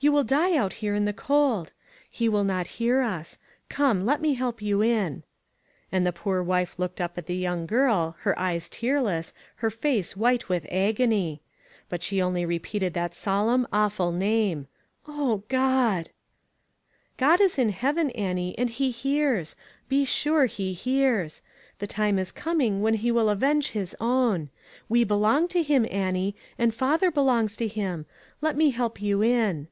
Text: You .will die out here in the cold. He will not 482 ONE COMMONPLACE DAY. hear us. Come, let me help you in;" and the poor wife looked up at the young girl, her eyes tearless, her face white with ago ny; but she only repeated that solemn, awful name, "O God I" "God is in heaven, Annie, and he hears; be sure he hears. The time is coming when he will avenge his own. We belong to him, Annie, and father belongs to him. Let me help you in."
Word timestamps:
You 0.00 0.12
.will 0.12 0.22
die 0.22 0.54
out 0.54 0.74
here 0.74 0.94
in 0.94 1.06
the 1.06 1.12
cold. 1.12 1.72
He 2.08 2.28
will 2.28 2.44
not 2.44 2.68
482 2.68 2.84
ONE 2.86 2.98
COMMONPLACE 3.00 3.26
DAY. 3.26 3.26
hear 3.34 3.34
us. 3.34 3.38
Come, 3.68 4.06
let 4.06 4.20
me 4.20 4.34
help 4.34 4.62
you 4.62 4.80
in;" 4.80 5.24
and 5.90 6.06
the 6.06 6.12
poor 6.12 6.40
wife 6.40 6.78
looked 6.78 7.00
up 7.00 7.18
at 7.18 7.26
the 7.26 7.34
young 7.34 7.66
girl, 7.66 8.14
her 8.20 8.38
eyes 8.38 8.68
tearless, 8.68 9.32
her 9.56 9.70
face 9.70 10.16
white 10.16 10.48
with 10.48 10.66
ago 10.70 11.04
ny; 11.04 11.40
but 11.88 12.04
she 12.04 12.22
only 12.22 12.46
repeated 12.46 12.94
that 12.94 13.12
solemn, 13.12 13.66
awful 13.72 14.12
name, 14.12 14.68
"O 15.08 15.42
God 15.48 16.10
I" 16.10 16.10
"God 17.16 17.40
is 17.40 17.58
in 17.58 17.70
heaven, 17.70 18.12
Annie, 18.12 18.56
and 18.56 18.70
he 18.70 18.92
hears; 18.92 19.56
be 19.88 20.04
sure 20.04 20.46
he 20.46 20.74
hears. 20.74 21.42
The 21.80 21.88
time 21.88 22.20
is 22.20 22.30
coming 22.30 22.82
when 22.82 22.94
he 22.94 23.10
will 23.10 23.28
avenge 23.28 23.70
his 23.70 23.96
own. 24.00 24.48
We 24.88 25.02
belong 25.02 25.48
to 25.48 25.62
him, 25.64 25.84
Annie, 25.90 26.36
and 26.56 26.72
father 26.72 27.10
belongs 27.10 27.56
to 27.56 27.66
him. 27.66 28.06
Let 28.40 28.56
me 28.56 28.70
help 28.70 29.02
you 29.02 29.24
in." 29.24 29.66